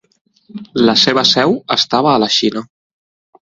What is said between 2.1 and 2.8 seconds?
a la Xina.